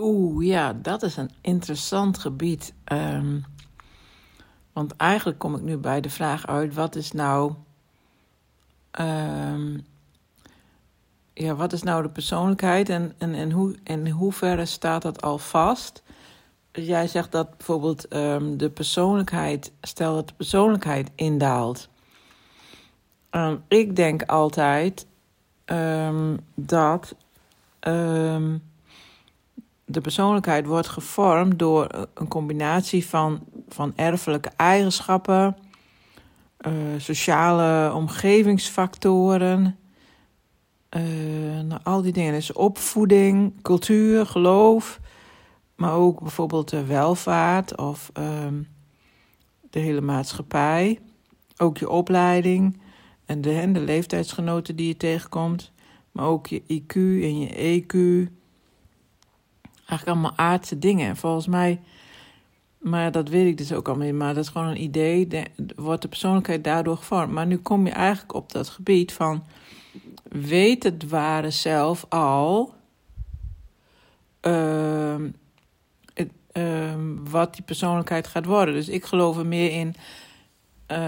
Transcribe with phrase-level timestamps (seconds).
[0.00, 2.74] Oeh, ja, dat is een interessant gebied.
[2.92, 3.44] Um,
[4.72, 7.54] want eigenlijk kom ik nu bij de vraag uit: wat is nou.
[9.00, 9.86] Um,
[11.32, 15.38] ja, wat is nou de persoonlijkheid en, en, en hoe, in hoeverre staat dat al
[15.38, 16.02] vast?
[16.72, 21.88] Jij zegt dat bijvoorbeeld um, de persoonlijkheid, stel dat de persoonlijkheid indaalt.
[23.68, 25.06] Ik denk altijd
[26.54, 27.14] dat
[29.88, 35.56] de persoonlijkheid wordt gevormd door een combinatie van, van erfelijke eigenschappen,
[36.66, 39.78] uh, sociale omgevingsfactoren,
[40.96, 42.32] uh, nou, al die dingen.
[42.32, 45.00] Dus opvoeding, cultuur, geloof,
[45.74, 48.68] maar ook bijvoorbeeld de welvaart of um,
[49.70, 50.98] de hele maatschappij.
[51.56, 52.80] Ook je opleiding
[53.26, 55.72] en de, de leeftijdsgenoten die je tegenkomt,
[56.12, 57.96] maar ook je IQ en je EQ
[59.88, 61.16] eigenlijk allemaal aardse dingen.
[61.16, 61.80] Volgens mij,
[62.78, 65.44] maar dat weet ik dus ook al meer, maar dat is gewoon een idee, de,
[65.76, 67.32] wordt de persoonlijkheid daardoor gevormd.
[67.32, 69.44] Maar nu kom je eigenlijk op dat gebied van,
[70.28, 72.74] weet het ware zelf al
[74.42, 75.14] uh,
[76.52, 76.94] uh,
[77.30, 78.74] wat die persoonlijkheid gaat worden.
[78.74, 79.94] Dus ik geloof er meer in.
[80.92, 80.98] Uh,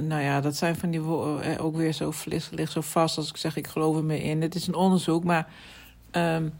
[0.00, 2.12] nou ja, dat zijn van die woorden ook weer zo
[2.50, 4.42] ligt zo vast als ik zeg ik geloof er meer in.
[4.42, 5.52] Het is een onderzoek, maar
[6.12, 6.52] um,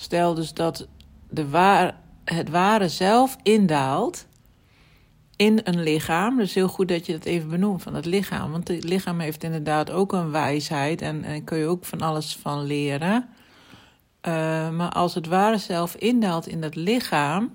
[0.00, 0.86] Stel dus dat
[1.30, 4.26] de waar, het ware zelf indaalt
[5.36, 6.36] in een lichaam.
[6.36, 8.50] Dus heel goed dat je dat even benoemt van het lichaam.
[8.50, 12.36] Want het lichaam heeft inderdaad ook een wijsheid en, en kun je ook van alles
[12.36, 13.28] van leren.
[14.28, 17.52] Uh, maar als het ware zelf indaalt in dat lichaam,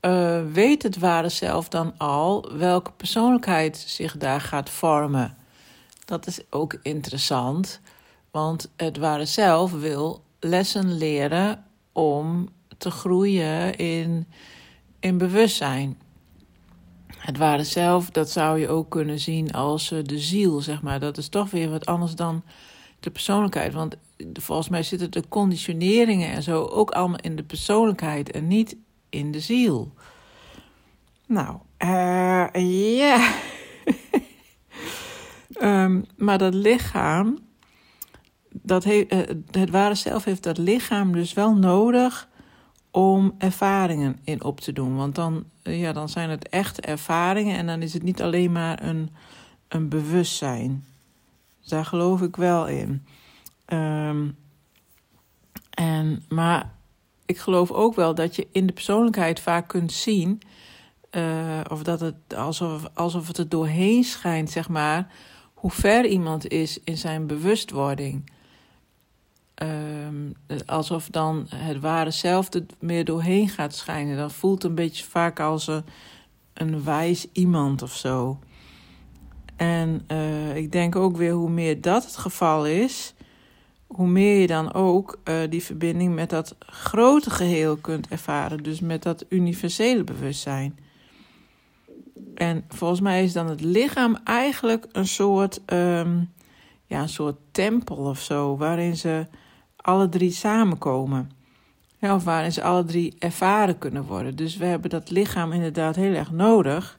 [0.00, 5.36] uh, weet het ware zelf dan al welke persoonlijkheid zich daar gaat vormen.
[6.04, 7.80] Dat is ook interessant,
[8.30, 14.26] want het ware zelf wil lessen leren om te groeien in,
[15.00, 15.98] in bewustzijn.
[17.18, 21.00] Het ware zelf, dat zou je ook kunnen zien als eh, de ziel, zeg maar.
[21.00, 22.42] Dat is toch weer wat anders dan
[23.00, 23.72] de persoonlijkheid.
[23.72, 23.96] Want
[24.32, 28.76] volgens mij zitten de conditioneringen en zo ook allemaal in de persoonlijkheid en niet
[29.08, 29.92] in de ziel.
[31.26, 33.34] Nou, uh, ja.
[35.60, 37.38] um, maar dat lichaam,
[38.62, 39.18] dat he, uh,
[39.50, 42.28] het ware zelf heeft dat lichaam dus wel nodig
[42.90, 44.96] om ervaringen in op te doen.
[44.96, 48.52] Want dan, uh, ja, dan zijn het echte ervaringen en dan is het niet alleen
[48.52, 49.10] maar een,
[49.68, 50.84] een bewustzijn.
[51.66, 53.06] Daar geloof ik wel in.
[53.66, 54.36] Um,
[55.70, 56.72] en, maar
[57.26, 60.40] ik geloof ook wel dat je in de persoonlijkheid vaak kunt zien.
[61.10, 65.12] Uh, of dat het alsof, alsof het er doorheen schijnt, zeg maar.
[65.54, 68.30] Hoe ver iemand is in zijn bewustwording.
[69.62, 70.34] Um,
[70.66, 74.16] alsof dan het ware zelf er meer doorheen gaat schijnen.
[74.16, 75.84] Dat voelt een beetje vaak als een,
[76.52, 78.38] een wijs iemand of zo.
[79.56, 83.14] En uh, ik denk ook weer hoe meer dat het geval is,
[83.86, 88.62] hoe meer je dan ook uh, die verbinding met dat grote geheel kunt ervaren.
[88.62, 90.78] Dus met dat universele bewustzijn.
[92.34, 96.32] En volgens mij is dan het lichaam eigenlijk een soort, um,
[96.86, 99.26] ja, een soort tempel of zo, waarin ze
[99.84, 101.30] alle drie samenkomen.
[102.00, 104.36] Of waarin ze alle drie ervaren kunnen worden.
[104.36, 106.98] Dus we hebben dat lichaam inderdaad heel erg nodig.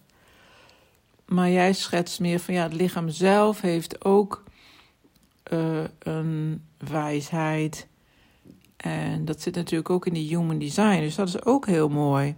[1.25, 4.43] Maar jij schetst meer van ja, het lichaam zelf heeft ook
[5.53, 7.87] uh, een wijsheid.
[8.77, 10.99] En dat zit natuurlijk ook in die human design.
[10.99, 12.35] Dus dat is ook heel mooi.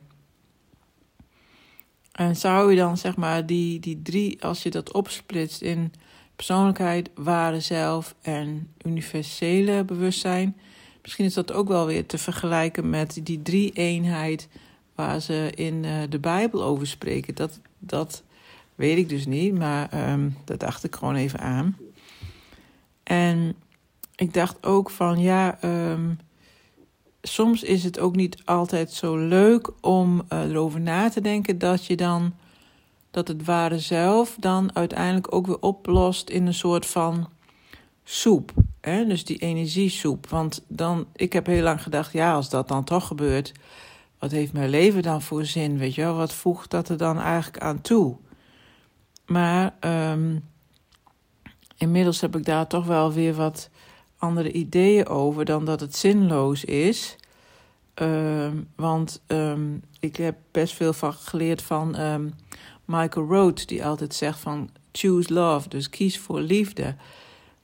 [2.11, 5.93] En zou je dan zeg maar die, die drie, als je dat opsplitst in
[6.37, 10.55] persoonlijkheid, ware zelf en universele bewustzijn.
[11.01, 14.47] Misschien is dat ook wel weer te vergelijken met die drie-eenheid
[14.95, 17.35] waar ze in uh, de Bijbel over spreken.
[17.35, 18.23] Dat, dat
[18.75, 21.77] weet ik dus niet, maar um, dat dacht ik gewoon even aan.
[23.03, 23.55] En
[24.15, 26.19] ik dacht ook van ja, um,
[27.21, 31.85] soms is het ook niet altijd zo leuk om uh, erover na te denken dat
[31.85, 32.33] je dan
[33.17, 37.29] dat het ware zelf dan uiteindelijk ook weer oplost in een soort van
[38.03, 38.51] soep.
[38.81, 39.05] Hè?
[39.05, 40.29] Dus die energiesoep.
[40.29, 43.51] Want dan, ik heb heel lang gedacht, ja, als dat dan toch gebeurt,
[44.19, 45.77] wat heeft mijn leven dan voor zin?
[45.77, 48.17] Weet je wel, wat voegt dat er dan eigenlijk aan toe?
[49.25, 50.43] Maar um,
[51.77, 53.69] inmiddels heb ik daar toch wel weer wat
[54.17, 57.15] andere ideeën over dan dat het zinloos is.
[57.95, 61.95] Um, want um, ik heb best veel van geleerd van
[62.87, 66.95] Michael Rhodes, die altijd zegt van choose love, dus kies voor liefde.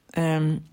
[0.10, 0.68] En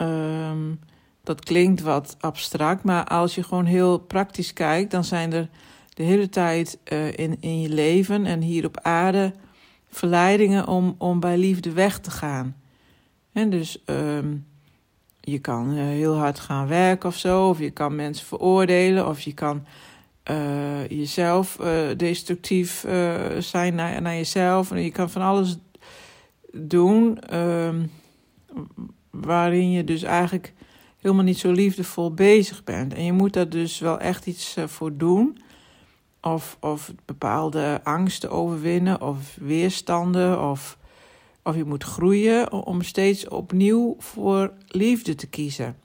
[0.00, 0.80] um,
[1.22, 5.48] dat klinkt wat abstract, maar als je gewoon heel praktisch kijkt, dan zijn er
[5.94, 9.32] de hele tijd uh, in, in je leven en hier op aarde
[9.88, 12.56] verleidingen om, om bij liefde weg te gaan.
[13.32, 14.46] En dus um,
[15.20, 19.20] je kan uh, heel hard gaan werken of zo, of je kan mensen veroordelen, of
[19.20, 19.66] je kan
[20.30, 21.56] uh, jezelf
[21.96, 22.84] destructief
[23.38, 24.70] zijn naar, naar jezelf.
[24.70, 25.56] En je kan van alles
[26.52, 27.90] doen um,
[29.10, 30.52] waarin je dus eigenlijk
[30.98, 32.94] helemaal niet zo liefdevol bezig bent.
[32.94, 35.38] En je moet daar dus wel echt iets voor doen
[36.20, 40.78] of, of bepaalde angsten overwinnen of weerstanden of,
[41.42, 45.76] of je moet groeien om steeds opnieuw voor liefde te kiezen.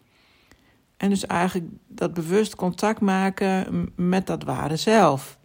[1.01, 5.38] En dus eigenlijk dat bewust contact maken met dat ware zelf.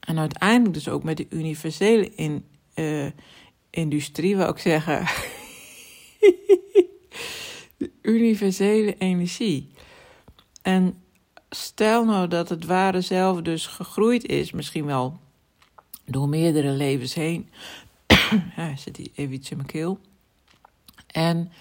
[0.00, 2.44] En uiteindelijk dus ook met de universele in,
[2.74, 3.06] uh,
[3.70, 4.98] industrie, wil ik zeggen.
[7.78, 9.70] de universele energie.
[10.62, 11.02] En
[11.50, 15.18] stel nou dat het ware zelf dus gegroeid is, misschien wel
[16.04, 17.50] door meerdere levens heen.
[18.56, 19.98] ja, zit hier even iets in mijn keel.
[21.06, 21.52] En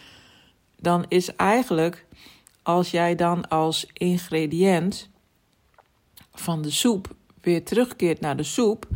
[0.78, 2.06] dan is eigenlijk,
[2.64, 5.10] als jij dan als ingrediënt
[6.34, 8.88] van de soep weer terugkeert naar de soep,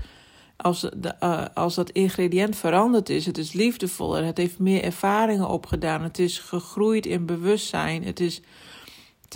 [0.57, 5.47] als, de, uh, als dat ingrediënt veranderd is, het is liefdevoller, het heeft meer ervaringen
[5.47, 8.41] opgedaan, het is gegroeid in bewustzijn, het is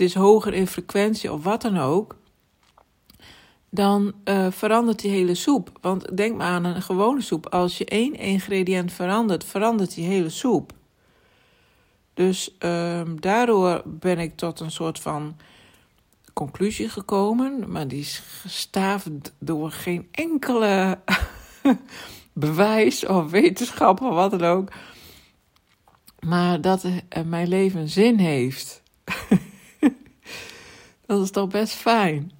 [0.08, 2.16] is hoger in frequentie of wat dan ook,
[3.70, 5.78] dan uh, verandert die hele soep.
[5.80, 7.46] Want denk maar aan een gewone soep.
[7.46, 10.72] Als je één ingrediënt verandert, verandert die hele soep.
[12.20, 15.36] Dus uh, daardoor ben ik tot een soort van
[16.32, 19.08] conclusie gekomen, maar die is gestaafd
[19.38, 20.98] door geen enkele
[22.32, 24.72] bewijs of wetenschap of wat dan ook.
[26.20, 28.82] Maar dat uh, mijn leven zin heeft.
[31.06, 32.32] Dat is toch best fijn.